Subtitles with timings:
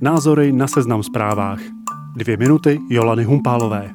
[0.00, 1.58] Názory na seznam zprávách.
[2.16, 3.90] Dvě minuty Jolany Humpálové.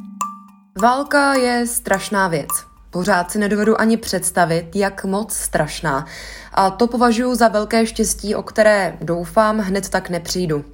[0.81, 2.47] Válka je strašná věc.
[2.89, 6.05] Pořád si nedovedu ani představit, jak moc strašná.
[6.53, 10.65] A to považuji za velké štěstí, o které doufám hned tak nepřijdu.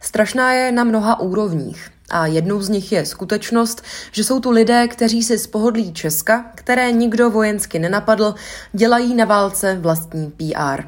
[0.00, 1.90] Strašná je na mnoha úrovních.
[2.10, 3.82] A jednou z nich je skutečnost,
[4.12, 8.34] že jsou tu lidé, kteří si z pohodlí Česka, které nikdo vojensky nenapadl,
[8.72, 10.82] dělají na válce vlastní PR.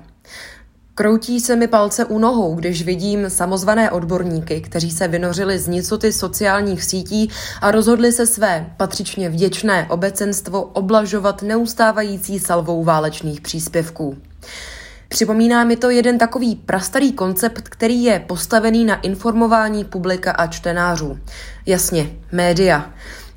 [0.99, 6.13] Kroutí se mi palce u nohou, když vidím samozvané odborníky, kteří se vynořili z nicoty
[6.13, 7.31] sociálních sítí
[7.61, 14.17] a rozhodli se své patřičně vděčné obecenstvo oblažovat neustávající salvou válečných příspěvků.
[15.09, 21.19] Připomíná mi to jeden takový prastarý koncept, který je postavený na informování publika a čtenářů.
[21.67, 22.93] Jasně, média.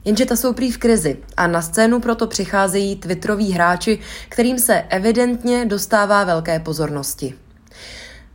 [0.06, 4.00] Jenže ta jsou prý v krizi a na scénu proto přicházejí twitteroví hráči,
[4.30, 7.34] kterým se evidentně dostává velké pozornosti.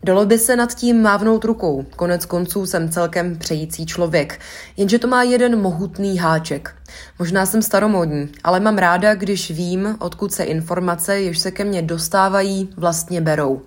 [0.04, 1.84] Dalo by se nad tím mávnout rukou.
[1.96, 4.40] Konec konců jsem celkem přející člověk.
[4.76, 6.74] Jenže to má jeden mohutný háček.
[7.18, 11.82] Možná jsem staromodní, ale mám ráda, když vím, odkud se informace, jež se ke mně
[11.82, 13.62] dostávají, vlastně berou.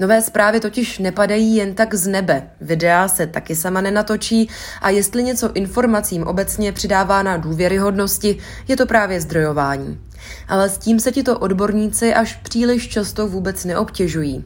[0.00, 4.48] Nové zprávy totiž nepadají jen tak z nebe, videa se taky sama nenatočí
[4.82, 10.00] a jestli něco informacím obecně přidává na důvěryhodnosti, je to právě zdrojování.
[10.48, 14.44] Ale s tím se tito odborníci až příliš často vůbec neobtěžují.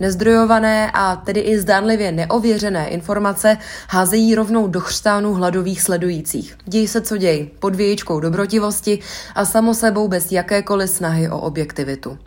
[0.00, 6.58] Nezdrojované a tedy i zdánlivě neověřené informace házejí rovnou do chřtánu hladových sledujících.
[6.64, 8.98] Děj se, co děj, pod vějičkou dobrotivosti
[9.34, 12.18] a samo sebou bez jakékoliv snahy o objektivitu.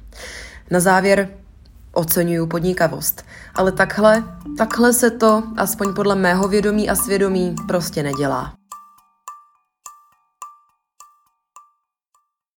[0.71, 1.29] Na závěr
[1.93, 3.25] oceňuju podnikavost.
[3.55, 4.23] Ale takhle,
[4.57, 8.58] takhle se to, aspoň podle mého vědomí a svědomí, prostě nedělá.